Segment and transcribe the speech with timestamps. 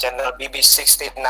[0.00, 1.20] channel BB69.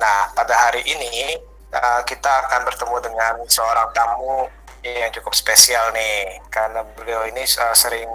[0.00, 1.36] Nah, pada hari ini
[1.76, 4.48] uh, kita akan bertemu dengan seorang tamu
[4.80, 8.08] yang cukup spesial nih, karena beliau ini uh, sering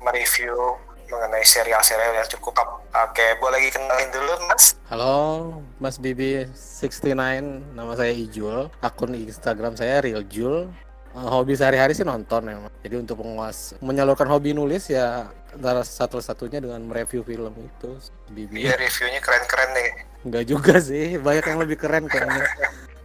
[0.00, 0.80] mereview
[1.12, 2.80] mengenai serial-serial yang cukup up.
[3.12, 4.72] Oke, boleh lagi kenalin dulu, Mas?
[4.88, 5.16] Halo,
[5.76, 7.12] Mas BB69,
[7.76, 10.72] nama saya Ijul, akun Instagram saya Real Jul.
[11.12, 12.56] Uh, hobi sehari-hari sih nonton ya.
[12.88, 17.90] Jadi untuk penguas menyalurkan hobi nulis ya antara satu-satunya dengan mereview film itu.
[18.32, 18.64] Bibi.
[18.64, 19.90] Iya reviewnya keren-keren nih.
[20.24, 22.48] Enggak juga sih, banyak yang lebih keren kayaknya.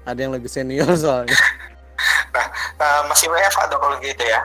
[0.08, 1.36] Ada yang lebih senior soalnya.
[2.32, 2.48] Nah,
[2.78, 4.42] nah masih WFA dong kalau gitu ya?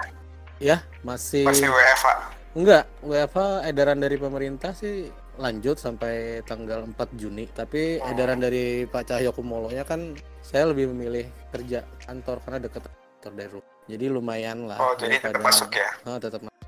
[0.58, 0.76] Ya,
[1.06, 1.46] masih.
[1.46, 2.14] Masih WFA.
[2.52, 5.08] Enggak, WFA edaran dari pemerintah sih
[5.40, 7.46] lanjut sampai tanggal 4 Juni.
[7.46, 8.10] Tapi hmm.
[8.10, 12.88] edaran dari Pak Cahyo Kumolo ya kan saya lebih memilih kerja kantor karena dekat
[13.22, 13.70] kantor dari rumah.
[13.86, 14.78] Jadi lumayan lah.
[14.82, 15.90] Oh, jadi tetap masuk ya?
[16.10, 16.58] Oh, tetap masuk.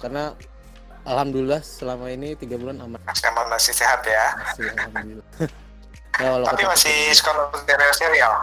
[0.00, 0.32] Karena
[1.04, 2.96] alhamdulillah selama ini tiga bulan aman.
[3.04, 4.26] Masih aman masih sehat ya?
[4.40, 5.26] Masih alhamdulillah.
[6.24, 8.34] ya, Tapi masih suka nonton serial-serial?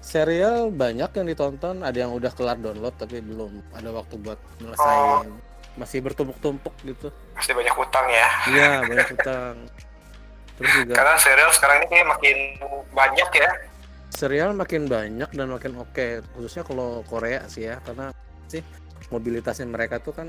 [0.00, 5.24] Serial banyak yang ditonton, ada yang udah kelar download tapi belum ada waktu buat nyelesain.
[5.24, 5.24] Oh.
[5.80, 7.08] Masih bertumpuk-tumpuk gitu.
[7.32, 8.28] Masih banyak utang ya?
[8.52, 9.56] Iya, banyak utang.
[10.60, 10.92] Terus juga.
[11.00, 12.36] Karena serial sekarang ini makin
[12.92, 13.50] banyak ya?
[14.20, 16.20] Serial makin banyak dan makin oke okay.
[16.36, 18.12] khususnya kalau Korea sih ya karena
[18.52, 18.60] sih
[19.08, 20.28] mobilitasnya mereka tuh kan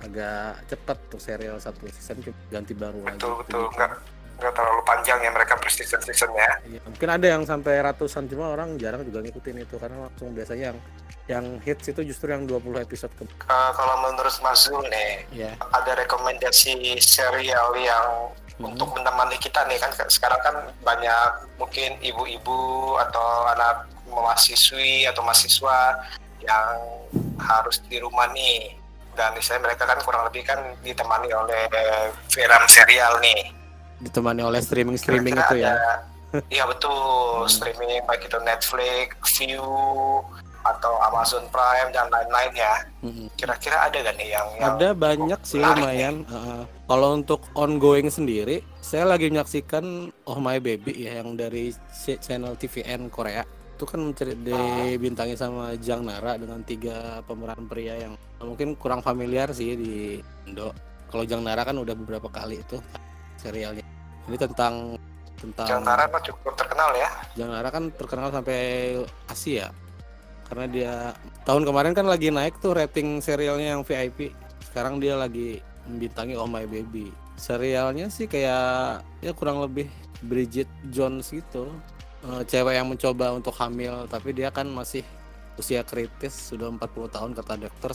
[0.00, 3.92] agak cepat tuh serial satu season ganti baru betul, lagi betul betul nggak
[4.36, 8.52] nggak terlalu panjang ya mereka berseason season ya iya, mungkin ada yang sampai ratusan cuma
[8.52, 10.78] orang jarang juga ngikutin itu karena langsung biasanya yang
[11.26, 15.54] yang hits itu justru yang 20 episode ke uh, kalau menurut Mas Zul nih yeah.
[15.72, 18.72] ada rekomendasi serial yang hmm.
[18.72, 21.28] untuk menemani kita nih kan sekarang kan banyak
[21.60, 26.04] mungkin ibu-ibu atau anak mahasiswi atau mahasiswa
[26.40, 26.66] yang
[27.40, 28.72] harus di rumah nih
[29.16, 31.64] dan misalnya mereka kan kurang lebih kan ditemani oleh
[32.28, 33.50] film serial nih
[34.04, 36.04] ditemani oleh streaming streaming itu ya
[36.52, 37.50] iya betul hmm.
[37.50, 39.08] streaming baik itu Netflix,
[39.40, 39.64] View
[40.74, 42.74] atau Amazon Prime dan lain-lain ya.
[43.38, 46.26] Kira-kira ada gak nih yang, yang ada banyak sih lumayan.
[46.26, 52.58] Uh, kalau untuk ongoing sendiri, saya lagi menyaksikan Oh My Baby ya yang dari channel
[52.58, 53.46] TVN Korea.
[53.76, 59.76] Itu kan dibintangi sama Jang Nara dengan tiga pemeran pria yang mungkin kurang familiar sih
[59.76, 59.94] di
[60.48, 60.72] Indo.
[61.12, 62.80] Kalau Jang Nara kan udah beberapa kali itu
[63.36, 63.84] serialnya.
[64.26, 64.96] Ini tentang
[65.36, 67.10] tentang Jang Nara kan cukup terkenal ya.
[67.36, 68.60] Jang Nara kan terkenal sampai
[69.28, 69.68] Asia
[70.46, 70.94] karena dia
[71.42, 74.30] tahun kemarin kan lagi naik tuh rating serialnya yang VIP
[74.70, 77.08] sekarang dia lagi membintangi Oh My Baby.
[77.40, 79.88] Serialnya sih kayak ya kurang lebih
[80.24, 81.72] Bridget Jones gitu.
[82.20, 85.00] E, cewek yang mencoba untuk hamil tapi dia kan masih
[85.56, 87.92] usia kritis sudah 40 tahun kata dokter.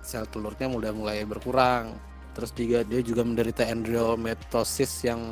[0.00, 1.94] Sel telurnya udah mulai berkurang.
[2.34, 5.30] Terus juga dia juga menderita endometriosis yang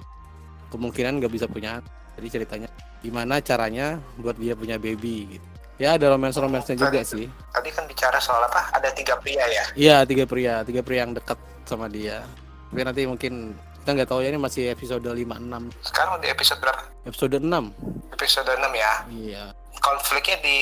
[0.70, 1.80] kemungkinan nggak bisa punya
[2.18, 2.68] jadi ceritanya
[3.00, 7.30] gimana caranya buat dia punya baby gitu Ya ada romance-romansnya juga sih.
[7.54, 8.66] Tadi kan bicara soal apa?
[8.74, 9.64] Ada tiga pria ya?
[9.78, 11.38] Iya tiga pria, tiga pria yang dekat
[11.70, 12.26] sama dia.
[12.74, 16.82] Tapi nanti mungkin kita nggak tahu ya ini masih episode 56 Sekarang di episode berapa?
[17.08, 18.92] Episode 6 Episode 6 ya?
[19.08, 19.44] Iya.
[19.78, 20.58] Konfliknya di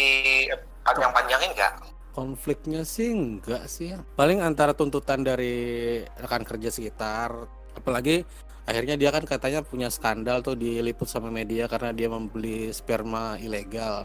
[0.84, 1.74] panjang-panjangin nggak?
[2.12, 3.96] Konfliknya sih enggak sih.
[4.14, 7.32] Paling antara tuntutan dari rekan kerja sekitar,
[7.72, 8.22] apalagi
[8.68, 14.04] akhirnya dia kan katanya punya skandal tuh diliput sama media karena dia membeli sperma ilegal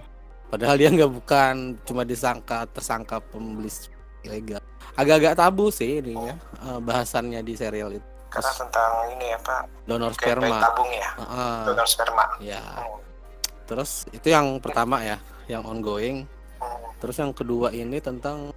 [0.51, 3.72] Padahal dia nggak bukan, cuma disangka tersangka pembeli
[4.28, 4.59] ilegal.
[5.00, 6.35] Agak-agak tabu sih ini ya
[6.84, 8.12] bahasannya di serial itu.
[8.31, 9.63] Karena tentang ini ya Pak.
[9.88, 10.57] Donor sperma.
[10.59, 11.09] tabung ya.
[11.19, 12.25] Uh, donor sperma.
[12.40, 12.63] Ya.
[12.63, 13.00] Hmm.
[13.67, 15.19] Terus itu yang pertama ya,
[15.51, 16.23] yang ongoing.
[16.59, 16.79] Hmm.
[17.03, 18.56] Terus yang kedua ini tentang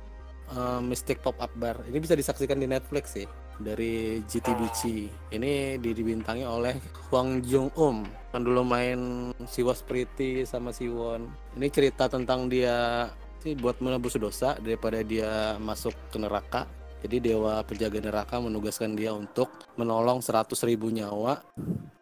[0.54, 1.82] uh, Mystic Pop Up Bar.
[1.90, 3.26] Ini bisa disaksikan di Netflix sih
[3.58, 4.82] dari GTBC.
[5.10, 5.34] Hmm.
[5.42, 6.78] Ini dibintangi oleh
[7.10, 11.30] Hwang Jung Um kan dulu main si Was Pretty sama si Won.
[11.54, 13.06] Ini cerita tentang dia
[13.38, 16.66] sih buat menebus dosa daripada dia masuk ke neraka.
[17.06, 21.46] Jadi dewa penjaga neraka menugaskan dia untuk menolong 100 ribu nyawa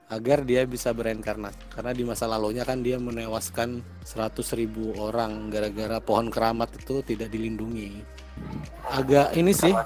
[0.09, 1.69] agar dia bisa bereinkarnasi.
[1.69, 7.29] Karena di masa lalunya kan dia menewaskan 100 ribu orang gara-gara pohon keramat itu tidak
[7.29, 8.01] dilindungi.
[8.89, 9.77] Agak ini sih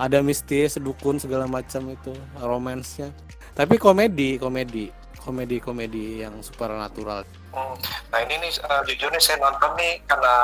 [0.00, 3.12] ada mistis dukun segala macam itu romansnya.
[3.52, 7.24] Tapi komedi komedi komedi-komedi yang supernatural.
[7.56, 7.74] Hmm.
[8.12, 10.36] Nah ini nih uh, jujur nih saya nonton nih karena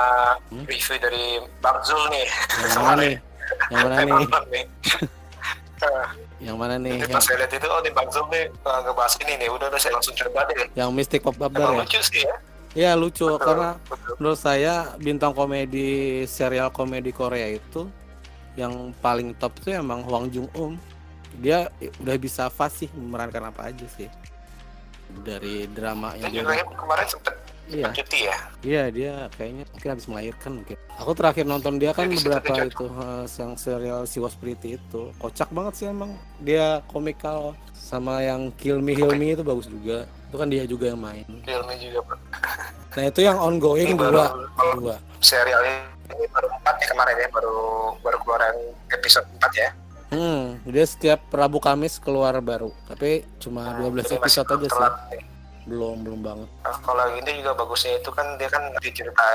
[0.48, 0.64] hmm?
[0.64, 1.24] review dari
[1.60, 2.26] Bang Zul nih.
[2.64, 3.16] Yang mana nih?
[3.68, 4.24] Yang mana nih?
[4.48, 4.64] nih.
[6.48, 6.96] yang mana nih?
[7.04, 9.66] Jadi pas saya lihat itu oh di Bang Zul nih uh, ngebahas ini nih udah
[9.68, 10.66] udah saya langsung coba deh.
[10.72, 11.68] Yang Mystic Pop Up ya?
[11.68, 12.36] lucu sih ya.
[12.70, 14.14] Iya lucu betul, karena betul.
[14.22, 17.90] menurut saya bintang komedi serial komedi Korea itu
[18.54, 20.78] yang paling top itu emang Hwang Jung Um
[21.38, 21.70] dia
[22.02, 24.10] udah bisa fasih memerankan apa aja sih
[25.22, 27.34] dari drama yang juga kemarin sempet
[27.70, 27.88] iya.
[27.94, 28.38] cuti ya?
[28.60, 30.76] Iya dia kayaknya mungkin habis melahirkan mungkin.
[31.00, 35.14] Aku terakhir nonton dia kan beberapa itu uh, yang serial si Was Pretty itu.
[35.22, 36.18] Kocak banget sih emang.
[36.42, 40.04] Dia komikal sama yang Kill Me Heal Me itu bagus juga.
[40.30, 41.26] Itu kan dia juga yang main.
[41.46, 42.00] Kill Me juga
[42.90, 44.34] nah itu yang ongoing dua
[44.74, 44.96] dua.
[45.22, 47.58] serial ini baru empat ya kemarin ya baru
[48.02, 48.58] baru keluar yang
[48.90, 49.68] episode empat ya
[50.10, 54.82] Hmm, dia setiap Rabu Kamis keluar baru, tapi cuma nah, 12 episode aja sih.
[55.14, 55.22] Nih.
[55.70, 56.48] Belum, belum banget.
[56.66, 59.26] Nah, kalau ini juga bagusnya itu kan dia kan cerita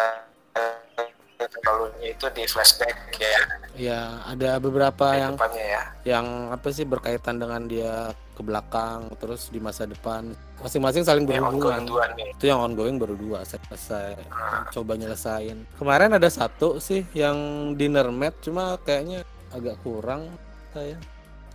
[1.36, 3.40] terlalunya itu di flashback ya.
[3.76, 5.84] Ya, ada beberapa di yang ya.
[6.08, 11.88] yang apa sih berkaitan dengan dia ke belakang terus di masa depan masing-masing saling berhubungan.
[12.36, 14.76] Itu yang ongoing baru dua selesai hmm.
[14.76, 15.64] coba nyelesain.
[15.80, 17.36] Kemarin ada satu sih yang
[17.76, 20.32] dinner mat cuma kayaknya agak kurang
[20.76, 21.00] saya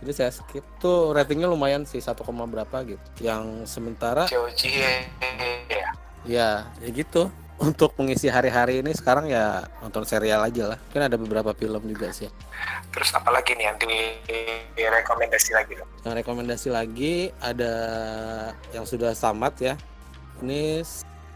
[0.01, 3.05] jadi saya skip tuh ratingnya lumayan sih satu koma berapa gitu.
[3.21, 4.41] Yang sementara ya
[6.25, 7.29] ya ya gitu.
[7.61, 10.79] Untuk mengisi hari-hari ini sekarang ya nonton serial aja lah.
[10.89, 12.25] Kan ada beberapa film juga sih.
[12.89, 13.93] Terus apalagi nih yang di,
[14.73, 15.77] di rekomendasi lagi?
[15.77, 17.73] Dong yang rekomendasi lagi ada
[18.73, 19.73] yang sudah tamat ya.
[20.41, 20.81] Ini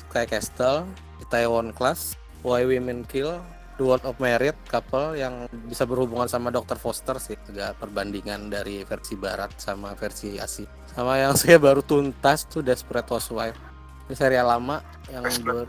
[0.10, 0.90] kayak Castle
[1.30, 3.38] Taiwan Class Why Women Kill
[3.80, 6.80] World of Merit couple yang bisa berhubungan sama Dr.
[6.80, 7.36] Foster sih.
[7.52, 13.12] Agak perbandingan dari versi barat sama versi Asia sama yang saya baru tuntas tuh Desperate
[13.12, 13.60] Housewife.
[14.08, 14.80] Ini serial lama
[15.12, 15.68] yang, ber,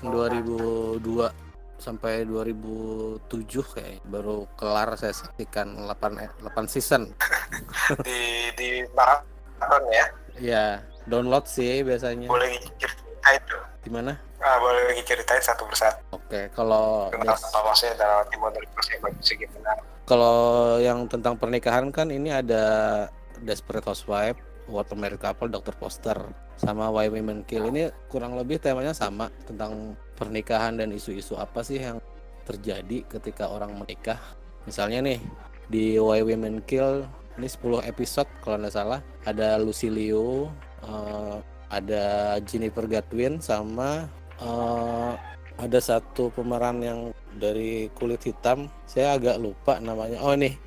[0.00, 1.04] yang 2002
[1.76, 3.28] sampai 2007
[3.76, 7.12] kayak baru kelar saya saksikan 8 8 season.
[8.06, 10.06] Di di maraton ya?
[10.40, 10.66] Ya
[11.04, 12.32] download sih biasanya.
[12.32, 16.04] Boleh ceritain tuh gimana Ah, boleh lagi ceritain satu persatu.
[16.12, 19.72] Oke, kalau kenapa maksudnya dalam timur dari gimana?
[20.04, 20.36] Kalau
[20.84, 22.64] yang tentang pernikahan kan ini ada
[23.40, 24.36] Desperate Housewife,
[24.68, 25.72] a Married Couple, Dr.
[25.80, 26.28] Foster,
[26.60, 27.72] sama Why Women Kill.
[27.72, 32.04] Ini kurang lebih temanya sama tentang pernikahan dan isu-isu apa sih yang
[32.44, 34.20] terjadi ketika orang menikah.
[34.68, 35.24] Misalnya nih
[35.72, 37.08] di Why Women Kill
[37.40, 40.52] ini 10 episode kalau nggak salah ada Lucy Liu,
[40.84, 41.36] uh,
[41.72, 44.06] ada Jennifer Gatwin sama
[44.42, 45.14] uh,
[45.54, 47.00] ada satu pemeran yang
[47.38, 50.18] dari kulit hitam saya agak lupa namanya.
[50.22, 50.58] Oh ini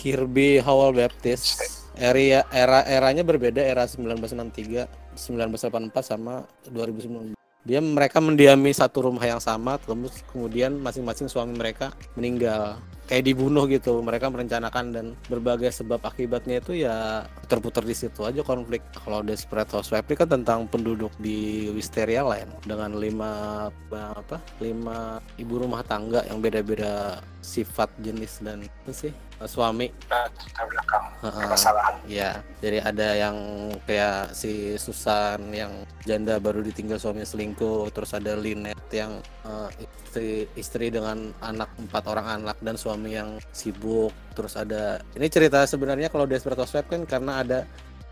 [0.00, 1.60] Kirby Howell Baptist.
[1.92, 9.38] Era era eranya berbeda era 1963 1984 sama 2009 dia mereka mendiami satu rumah yang
[9.38, 13.98] sama terus kemudian masing-masing suami mereka meninggal kayak dibunuh gitu.
[14.02, 18.82] Mereka merencanakan dan berbagai sebab akibatnya itu ya terputar di situ aja konflik.
[18.92, 23.32] Kalau Desperate Housewives ini kan tentang penduduk di Wisteria Land dengan lima
[23.92, 29.12] apa lima ibu rumah tangga yang beda-beda sifat jenis dan itu sih
[29.42, 29.90] suami.
[30.62, 31.04] Belakang
[31.50, 33.36] kesalahan ya jadi ada yang
[33.88, 37.90] kayak si Susan yang janda baru ditinggal suami selingkuh.
[37.90, 43.40] Terus ada Lynette yang uh, istri istri dengan anak empat orang anak dan suami yang
[43.52, 47.58] sibuk terus ada ini cerita sebenarnya kalau Desperate Housewives kan karena ada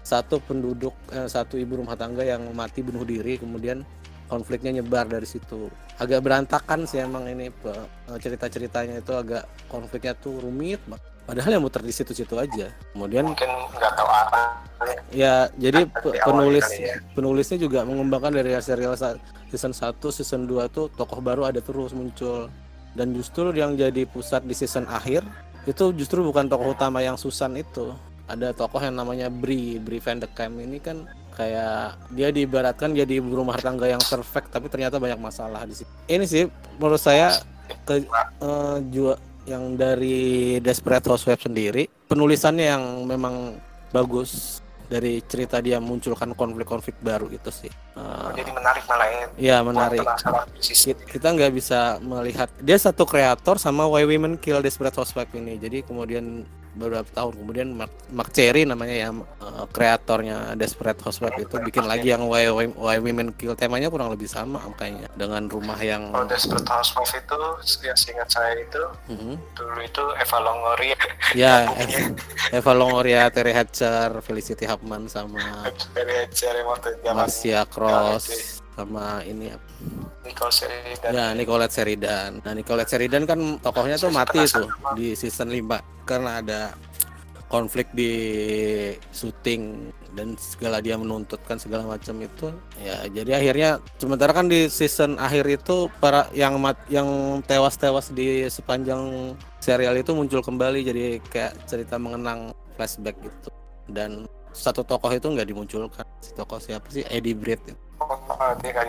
[0.01, 3.85] satu penduduk eh, satu ibu rumah tangga yang mati bunuh diri kemudian
[4.31, 5.67] konfliknya nyebar dari situ.
[5.99, 10.81] Agak berantakan sih emang ini eh, cerita-ceritanya itu agak konfliknya tuh rumit
[11.27, 12.73] padahal yang muter di situ-situ aja.
[12.95, 14.61] Kemudian mungkin nggak tahu apa
[15.11, 15.91] ya jadi
[16.25, 16.97] penulis ya.
[17.13, 18.95] penulisnya juga mengembangkan dari serial
[19.51, 22.49] season 1 season 2 tuh tokoh baru ada terus muncul
[22.95, 25.23] dan justru yang jadi pusat di season akhir
[25.69, 27.93] itu justru bukan tokoh utama yang Susan itu.
[28.31, 31.05] Ada tokoh yang namanya Bri Bri Van de Kamp ini kan
[31.35, 35.91] kayak dia diibaratkan jadi ibu rumah tangga yang perfect tapi ternyata banyak masalah di sini
[36.11, 36.45] ini sih
[36.77, 37.41] menurut saya
[37.89, 38.05] ke
[38.43, 39.17] uh, juga
[39.49, 43.57] yang dari Desperate Housewives sendiri penulisannya yang memang
[43.89, 44.60] bagus
[44.91, 47.71] dari cerita dia munculkan konflik-konflik baru itu sih.
[47.95, 49.27] Uh, Jadi menarik malah ya.
[49.39, 50.03] Iya menarik.
[51.07, 55.63] Kita nggak bisa melihat dia satu kreator sama Why Women Kill Desperate Housewives ini.
[55.63, 56.43] Jadi kemudian
[56.75, 62.15] beberapa tahun kemudian Mark, Mark Cherry namanya ya uh, kreatornya Desperate Housewives itu bikin lagi
[62.15, 66.23] yang Why, Why, Why Women Kill temanya kurang lebih sama kayaknya dengan rumah yang oh,
[66.27, 67.41] Desperate Housewives itu
[67.83, 68.83] yang seingat saya itu.
[69.11, 69.35] -huh.
[69.59, 70.99] dulu itu Eva Longoria
[71.35, 71.67] ya
[72.55, 76.55] Eva Longoria Terry Hatcher Felicity Huffman sama Terry Hatcher
[77.11, 79.53] Marcia Cross sama ini
[80.25, 81.11] Nicole Sheridan.
[81.13, 82.31] Ya, Nicolette Sheridan.
[82.45, 86.61] Nah, Nicolette Sheridan kan tokohnya tuh mati tuh di season 5 karena ada
[87.51, 88.13] konflik di
[89.11, 92.55] syuting dan segala dia menuntut kan segala macam itu.
[92.79, 98.47] Ya jadi akhirnya sementara kan di season akhir itu para yang mat, yang tewas-tewas di
[98.47, 100.87] sepanjang serial itu muncul kembali.
[100.87, 103.51] Jadi kayak cerita mengenang flashback gitu.
[103.91, 107.79] Dan satu tokoh itu nggak dimunculkan si tokoh siapa sih Eddie Britt itu.
[108.01, 108.17] Oh,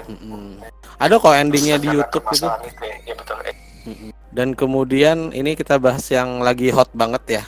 [0.08, 0.64] mm -mm.
[0.96, 3.38] ada kok endingnya di YouTube ya, betul.
[3.84, 4.10] Mm -mm.
[4.32, 7.44] dan kemudian ini kita bahas yang lagi hot banget ya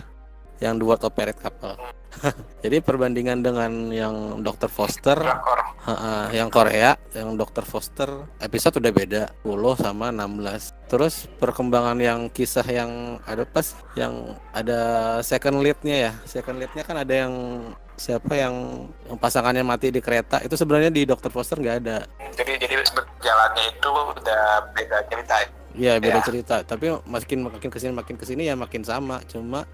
[0.61, 2.03] yang dua Operate Couple mm.
[2.63, 4.71] Jadi perbandingan dengan yang Dr.
[4.71, 5.19] Foster,
[5.83, 7.65] uh, yang Korea, yang Dr.
[7.67, 8.07] Foster
[8.39, 10.71] episode udah beda 10 sama 16.
[10.87, 14.79] Terus perkembangan yang kisah yang ada pas yang ada
[15.25, 17.33] second leadnya ya, second leadnya kan ada yang
[17.93, 21.29] siapa yang, yang pasangannya mati di kereta itu sebenarnya di Dr.
[21.33, 22.07] Foster nggak ada.
[22.33, 22.75] Jadi jadi
[23.19, 25.35] jalannya itu udah beda cerita.
[25.73, 26.25] Iya beda ya.
[26.25, 29.65] cerita, tapi makin makin ke sini makin ke sini ya makin sama, cuma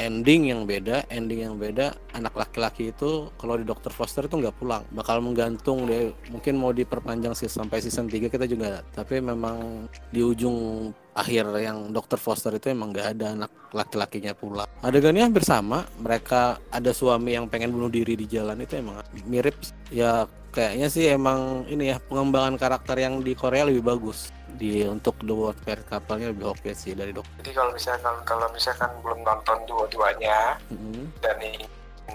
[0.00, 4.56] ending yang beda ending yang beda anak laki-laki itu kalau di dokter Foster itu nggak
[4.56, 4.84] pulang.
[4.92, 10.20] Bakal menggantung deh mungkin mau diperpanjang sih sampai season 3 kita juga tapi memang di
[10.24, 14.68] ujung akhir yang dokter Foster itu emang nggak ada anak laki-lakinya pulang.
[14.80, 15.84] Adegannya hampir sama.
[16.00, 19.56] Mereka ada suami yang pengen bunuh diri di jalan itu emang mirip.
[19.92, 25.18] Ya kayaknya sih emang ini ya pengembangan karakter yang di Korea lebih bagus di untuk
[25.22, 27.24] The World Fair kapalnya lebih oke okay sih dari dok.
[27.40, 31.04] Jadi kalau misalkan kalau misalkan belum nonton dua-duanya mm-hmm.
[31.24, 31.68] dan ingin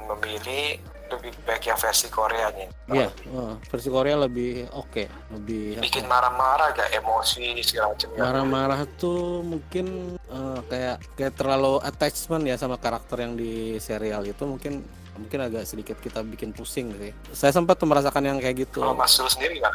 [0.07, 0.77] memilih
[1.07, 2.67] lebih baik yang versi Koreanya.
[2.91, 8.07] Iya, yeah, versi Korea lebih oke, okay, lebih bikin marah-marah gak emosi segala macam.
[8.19, 14.43] Marah-marah tuh mungkin uh, kayak kayak terlalu attachment ya sama karakter yang di serial itu
[14.43, 14.83] mungkin
[15.17, 17.11] mungkin agak sedikit kita bikin pusing sih.
[17.33, 18.83] Saya sempat merasakan yang kayak gitu.
[18.83, 19.73] Kalau Mas Sul sendiri kan?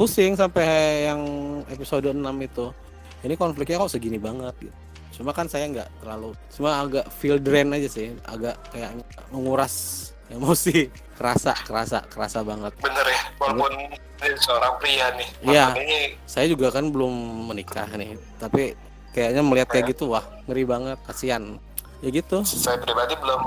[0.00, 1.20] Pusing sampai yang
[1.68, 2.72] episode 6 itu.
[3.20, 4.72] Ini konfliknya kok segini banget gitu.
[5.20, 8.96] Cuma kan saya nggak terlalu, cuma agak feel drain aja sih, agak kayak
[9.28, 10.88] menguras emosi,
[11.20, 12.72] kerasa, kerasa, kerasa banget.
[12.80, 15.28] Bener ya, walaupun ini seorang pria nih.
[15.44, 15.66] Iya.
[16.24, 17.12] Saya juga kan belum
[17.52, 18.72] menikah nih, tapi
[19.12, 21.60] kayaknya melihat kayak gitu wah ngeri banget, kasihan.
[22.00, 22.40] Ya gitu.
[22.48, 23.44] Saya pribadi belum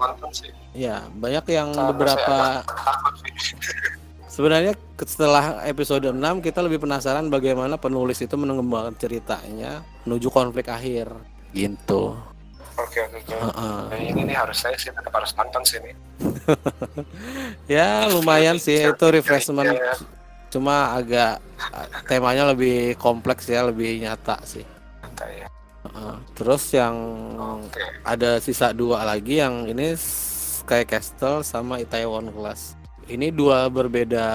[0.00, 0.48] nonton sih.
[0.72, 2.64] Ya, banyak yang Karena beberapa
[4.32, 11.12] Sebenarnya setelah episode 6 kita lebih penasaran bagaimana penulis itu mengembangkan ceritanya menuju konflik akhir
[11.52, 12.16] gitu.
[12.80, 13.34] Oke oke oke.
[13.36, 15.92] Nah, ini nih harus saya sih tetap harus nonton sih ini.
[17.76, 19.68] ya lumayan sih itu refreshment.
[19.68, 19.94] Ya, ya.
[20.48, 21.44] Cuma agak
[22.08, 24.64] temanya lebih kompleks ya, lebih nyata sih.
[25.04, 25.46] Nyata ya.
[25.92, 26.96] Uh, terus yang
[27.68, 28.00] okay.
[28.00, 32.80] ada sisa dua lagi yang ini Sky Castle sama Itaewon Class.
[33.10, 34.26] Ini dua berbeda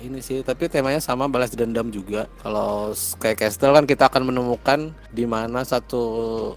[0.00, 2.24] ini sih, tapi temanya sama balas dendam juga.
[2.40, 6.02] Kalau Sky Castle kan kita akan menemukan di mana satu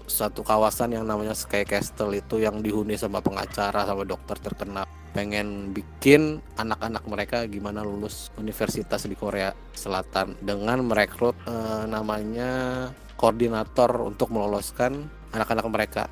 [0.08, 5.72] satu kawasan yang namanya Sky Castle itu yang dihuni sama pengacara sama dokter terkenal pengen
[5.72, 12.86] bikin anak-anak mereka gimana lulus universitas di Korea Selatan dengan merekrut eh, namanya
[13.18, 16.02] koordinator untuk meloloskan anak-anak mereka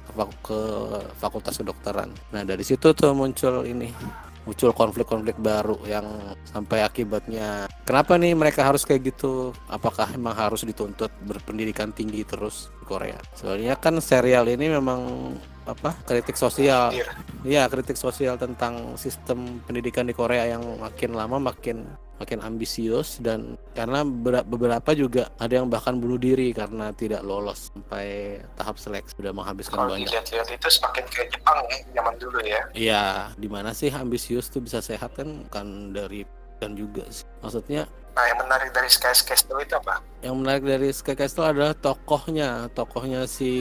[0.43, 0.61] ke
[1.17, 2.13] fakultas kedokteran.
[2.35, 3.89] Nah dari situ tuh muncul ini
[4.47, 6.07] muncul konflik-konflik baru yang
[6.47, 7.67] sampai akibatnya.
[7.83, 9.51] Kenapa nih mereka harus kayak gitu?
[9.67, 13.19] Apakah emang harus dituntut berpendidikan tinggi terus di Korea?
[13.35, 15.35] Soalnya kan serial ini memang
[15.67, 16.95] apa kritik sosial.
[17.43, 17.67] Iya.
[17.67, 21.83] Kritik sosial tentang sistem pendidikan di Korea yang makin lama makin
[22.17, 24.01] makin ambisius dan karena
[24.43, 29.77] beberapa juga ada yang bahkan bunuh diri karena tidak lolos sampai tahap seleksi sudah menghabiskan
[29.77, 30.09] Kalau banyak.
[30.09, 32.63] Kalau itu semakin kayak Jepang ya zaman dulu ya.
[32.73, 33.05] Iya,
[33.37, 36.25] di mana sih ambisius tuh bisa sehat kan kan dari
[36.57, 37.29] dan juga sih.
[37.45, 37.85] Maksudnya
[38.17, 40.01] Nah, yang menarik dari Sky Castle itu apa?
[40.25, 43.53] Yang menarik dari Sky Castle adalah tokohnya, tokohnya si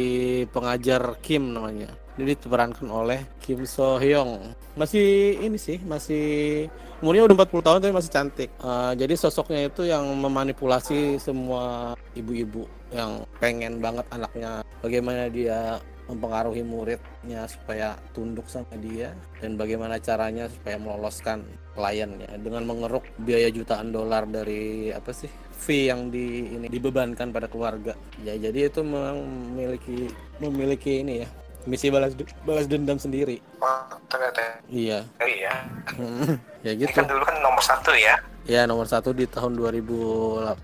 [0.55, 1.91] pengajar Kim namanya.
[2.15, 4.55] Ini diperankan oleh Kim So Hyung.
[4.79, 6.67] Masih ini sih, masih
[7.03, 8.49] umurnya udah 40 tahun tapi masih cantik.
[8.63, 12.63] Uh, jadi sosoknya itu yang memanipulasi semua ibu-ibu
[12.95, 20.45] yang pengen banget anaknya bagaimana dia mempengaruhi muridnya supaya tunduk sama dia dan bagaimana caranya
[20.47, 21.41] supaya meloloskan
[21.73, 27.49] kliennya dengan mengeruk biaya jutaan dolar dari apa sih fee yang di ini dibebankan pada
[27.49, 31.29] keluarga ya jadi itu memiliki memiliki ini ya
[31.65, 32.13] misi balas
[32.45, 33.41] balas dendam sendiri.
[33.61, 35.03] Oh ternyata iya.
[35.21, 35.53] Iya.
[36.65, 36.89] Ya gitu.
[36.89, 38.17] Ini kan dulu kan nomor satu ya.
[38.49, 40.57] Ya nomor satu di tahun 2019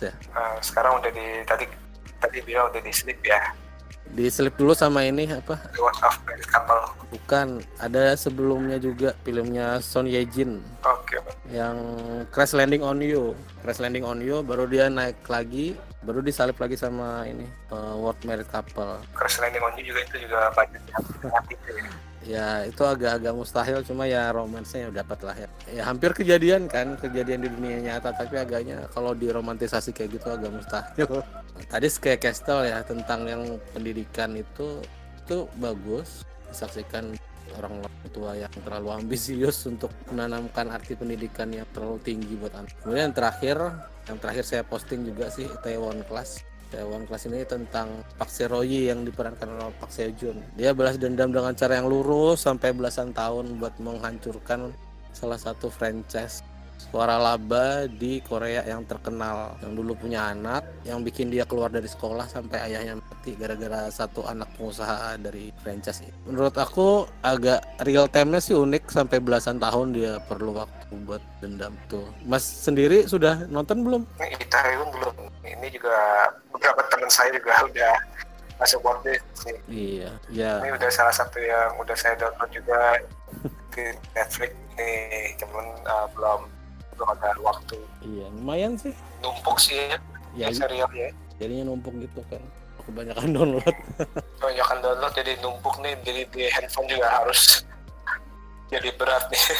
[0.00, 0.12] ya.
[0.32, 1.68] Uh, sekarang udah di tadi
[2.16, 3.52] tadi bilang udah di slip ya.
[4.16, 5.60] Diselip dulu sama ini apa?
[5.76, 6.16] Reward of
[6.48, 6.88] Couple.
[7.12, 10.64] Bukan ada sebelumnya juga filmnya Son Ye Jin.
[10.86, 11.20] Oke.
[11.20, 11.20] Okay.
[11.52, 11.76] yang
[12.32, 13.36] Crash Landing on You.
[13.60, 15.76] Crash Landing on You baru dia naik lagi
[16.06, 17.44] baru disalip lagi sama ini
[17.74, 19.02] uh, World Married Couple.
[19.10, 20.80] Crash Landing on You juga itu juga banyak
[22.26, 25.48] ya itu agak-agak mustahil cuma ya romansnya ya dapat lah ya.
[25.70, 30.50] Ya hampir kejadian kan kejadian di dunia nyata tapi agaknya kalau diromantisasi kayak gitu agak
[30.50, 31.22] mustahil.
[31.72, 34.82] Tadi kayak Castle ya tentang yang pendidikan itu
[35.22, 37.14] itu bagus disaksikan
[37.54, 42.72] orang tua yang terlalu ambisius untuk menanamkan arti pendidikan yang terlalu tinggi buat anak.
[42.82, 43.56] Kemudian yang terakhir,
[44.08, 46.42] yang terakhir saya posting juga sih Taiwan Class.
[46.66, 50.42] Taiwan Class ini tentang Pak Seroyi yang diperankan oleh Pak Sejun.
[50.58, 54.74] Dia balas dendam dengan cara yang lurus sampai belasan tahun buat menghancurkan
[55.14, 56.42] salah satu franchise
[56.76, 61.90] suara laba di Korea yang terkenal yang dulu punya anak yang bikin dia keluar dari
[61.90, 66.14] sekolah sampai ayahnya mati gara-gara satu anak pengusaha dari franchise ini.
[66.24, 71.74] Menurut aku agak real time-nya sih unik sampai belasan tahun dia perlu waktu buat dendam
[71.90, 72.06] tuh.
[72.22, 74.02] Mas sendiri sudah nonton belum?
[74.16, 74.58] Kita
[74.94, 75.14] belum.
[75.42, 75.94] Ini juga
[76.54, 77.94] beberapa teman saya juga udah
[78.56, 79.04] masuk worth
[79.36, 79.56] sih.
[79.68, 80.52] Iya, iya.
[80.64, 82.96] Ini udah salah satu yang udah saya download juga
[83.76, 86.55] di Netflix nih, cuman uh, belum
[86.96, 87.76] belum ada waktu.
[88.02, 88.92] Iya lumayan sih.
[89.20, 89.98] Numpuk sih ya,
[90.34, 91.12] ya serial ya.
[91.36, 92.40] Jadinya numpuk gitu kan.
[92.86, 93.76] Kebanyakan download.
[94.40, 97.62] Kebanyakan download jadi numpuk nih jadi di handphone juga harus
[98.72, 99.44] jadi berat nih.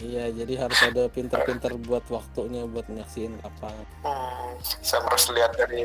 [0.00, 3.68] Iya jadi harus ada pinter-pinter buat waktunya buat nyaksiin apa.
[4.00, 5.84] Hmm, saya harus lihat dari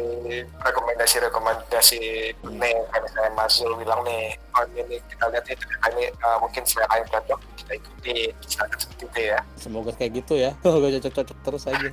[0.64, 2.56] rekomendasi-rekomendasi hmm.
[2.56, 7.04] nih kan saya Mazul bilang nih oh ini kita lihat ini uh, mungkin saya akan
[7.12, 9.40] cocok kita ikuti seperti itu ya.
[9.58, 10.54] Semoga kayak gitu ya.
[10.64, 11.90] Semoga cocok-cocok terus aja.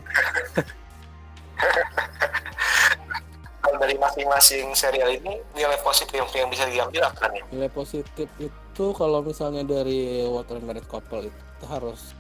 [3.73, 7.43] Dari masing-masing serial ini nilai positif yang bisa diambil apa nih?
[7.51, 12.13] Nilai positif itu kalau misalnya dari Water Married Couple itu harus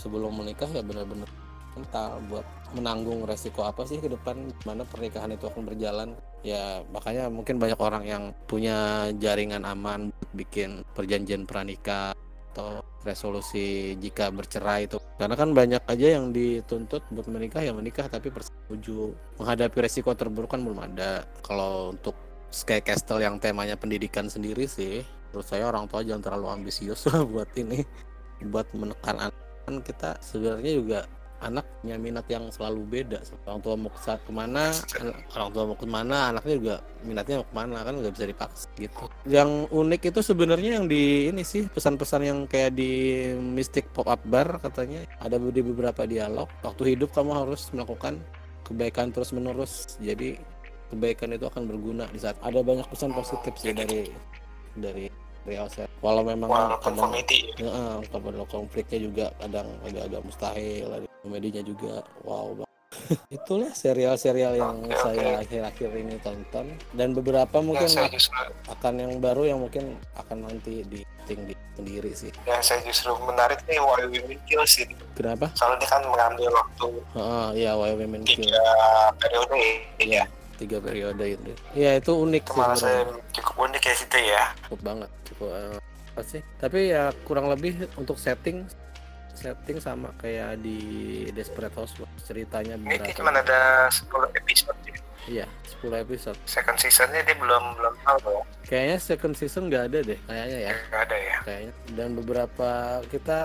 [0.00, 1.28] sebelum menikah ya benar-benar
[1.74, 6.08] mental buat menanggung resiko apa sih ke depan mana pernikahan itu akan berjalan.
[6.42, 12.14] Ya makanya mungkin banyak orang yang punya jaringan aman bikin perjanjian pranikah
[12.54, 15.02] atau resolusi jika bercerai itu.
[15.18, 19.10] Karena kan banyak aja yang dituntut buat menikah ya menikah tapi persetuju
[19.42, 21.26] menghadapi resiko terburuk kan belum ada.
[21.42, 22.14] Kalau untuk
[22.54, 25.02] Sky Castle yang temanya pendidikan sendiri sih
[25.34, 27.82] menurut saya orang tua jangan terlalu ambisius buat ini.
[28.46, 29.42] Buat menekan anak.
[29.66, 31.00] Kan kita sebenarnya juga
[31.44, 33.20] anak punya minat yang selalu beda.
[33.44, 34.72] Orang tua mau ke ke mana
[35.36, 38.66] orang tua mau ke mana anaknya juga minatnya mau ke mana kan nggak bisa dipaksa
[38.80, 39.04] gitu.
[39.28, 42.92] Yang unik itu sebenarnya yang di ini sih pesan-pesan yang kayak di
[43.36, 48.18] Mystic Pop Up Bar katanya ada di beberapa dialog waktu hidup kamu harus melakukan
[48.64, 50.40] kebaikan terus menerus jadi
[50.88, 54.08] kebaikan itu akan berguna di saat ada banyak pesan positif sih dari
[54.74, 55.06] dari
[55.68, 57.12] set walau memang Walaupun kadang
[57.60, 62.64] ya, kalau konfliknya juga kadang agak-agak mustahil ada komedinya juga wow
[63.36, 66.02] itulah serial-serial yang okay, saya akhir-akhir okay.
[66.02, 68.08] ini tonton dan beberapa mungkin ya,
[68.70, 72.30] akan yang baru yang mungkin akan nanti di ting di sendiri sih.
[72.46, 74.86] Yang saya justru menarik nih Why Women Kill sih.
[75.16, 75.50] Kenapa?
[75.58, 76.88] Soalnya dia kan mengambil waktu.
[77.16, 78.46] Oh iya Why Women Kill.
[78.46, 78.64] Tiga
[79.18, 79.58] periode
[79.98, 80.24] ya.
[80.54, 81.52] Tiga periode itu.
[81.74, 82.42] Iya itu unik.
[82.46, 83.02] Kemarin saya
[83.34, 84.44] cukup unik ya situ ya.
[84.68, 85.10] Cukup banget.
[85.34, 85.78] Cukup uh,
[86.14, 86.40] apa sih?
[86.62, 88.62] Tapi ya kurang lebih untuk setting
[89.34, 90.78] setting sama kayak di
[91.34, 92.78] Desperate Housewives ceritanya.
[92.78, 94.06] Ini cuma ada 10
[94.38, 94.94] episode ya?
[95.24, 95.46] Iya,
[95.82, 96.38] 10 episode.
[96.46, 98.42] Second seasonnya dia belum belum tahu ya?
[98.64, 100.72] Kayaknya second season nggak ada deh, kayaknya ya.
[100.88, 101.36] Nggak ada ya.
[101.44, 101.72] Kayaknya.
[101.96, 102.70] Dan beberapa
[103.10, 103.38] kita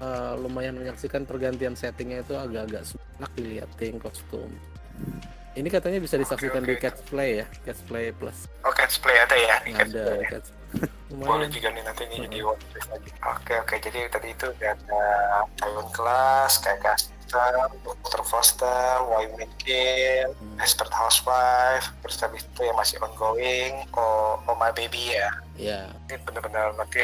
[0.00, 2.82] uh, lumayan menyaksikan pergantian settingnya itu agak-agak
[3.20, 4.50] enak dilihatin kostum.
[5.50, 6.80] Ini katanya bisa disaksikan okay, okay.
[6.80, 8.38] di Catch Play ya, Catch Play Plus.
[8.64, 9.56] Oh, Catch Play ada ya?
[9.66, 10.24] Di ada, Play.
[10.30, 10.48] Catch
[11.10, 13.10] Boleh juga nih nanti ini jadi watchlist lagi.
[13.26, 13.74] Oke, oke.
[13.82, 15.02] Jadi tadi itu ada
[15.58, 18.22] Taiwan Class, kayak Caster, Dr.
[18.22, 20.62] Foster, Why Men Kill, hmm.
[20.62, 25.30] Expert Housewife, terus habis itu yang masih ongoing, Oh, oh My Baby ya.
[25.58, 25.80] Iya.
[25.90, 26.14] Yeah.
[26.14, 27.02] Ini benar-benar nanti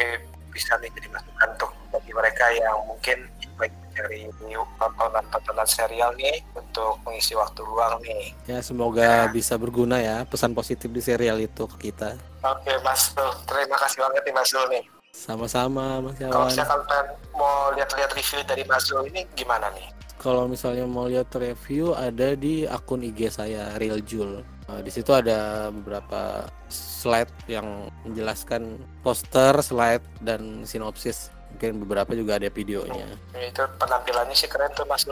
[0.51, 4.29] bisa nih jadi masukan untuk bagi mereka yang mungkin baik dari
[4.77, 8.33] tontonan-tontonan serial nih untuk mengisi waktu luang nih.
[8.45, 9.33] Ya semoga ya.
[9.33, 12.17] bisa berguna ya pesan positif di serial itu ke kita.
[12.45, 14.83] Oke Mas Dul, terima kasih banget nih Mas Dul nih.
[15.09, 16.33] Sama-sama Mas Yawan.
[16.33, 19.89] Kalau misalkan mau lihat-lihat review dari Mas Dul ini gimana nih?
[20.17, 24.41] Kalau misalnya mau lihat review ada di akun IG saya Real Jul.
[24.67, 32.37] Nah, di situ ada beberapa slide yang menjelaskan poster, slide dan sinopsis mungkin beberapa juga
[32.37, 33.17] ada videonya.
[33.33, 35.09] Itu penampilannya sih keren tuh mas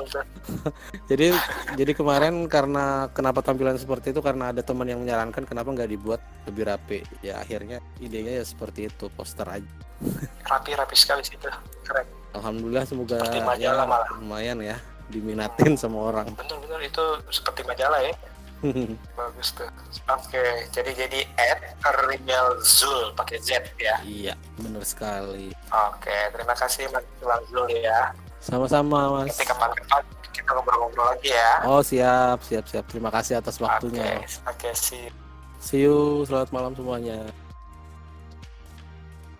[1.10, 1.34] jadi
[1.73, 4.21] jadi kemarin karena kenapa tampilan seperti itu?
[4.21, 7.01] Karena ada teman yang menyarankan kenapa nggak dibuat lebih rapi.
[7.25, 9.65] Ya akhirnya idenya ya seperti itu poster aja.
[10.53, 11.49] Rapi rapi sekali sih itu.
[11.81, 12.05] Keren.
[12.38, 13.17] Alhamdulillah semoga
[13.58, 13.73] ya,
[14.21, 14.77] lumayan ya
[15.10, 16.29] diminatin sama orang.
[16.38, 18.13] Betul betul itu seperti majalah ya
[19.19, 19.69] Bagus tuh.
[20.10, 21.62] Oke, jadi jadi Ed
[22.06, 24.01] Riel Zul pakai Z ya.
[24.06, 25.54] Iya, benar sekali.
[25.69, 27.06] Oke, terima kasih Mas
[27.49, 28.13] Zul ya.
[28.41, 29.34] Sama-sama Mas.
[29.34, 30.04] Nanti kapan-kapan
[30.36, 31.51] kita ngobrol-ngobrol lagi ya.
[31.65, 32.86] Oh siap, siap, siap.
[32.91, 34.21] Terima kasih atas waktunya.
[34.45, 35.08] Oke, okay, see.
[35.63, 36.21] See you.
[36.30, 37.44] Selamat malam semuanya.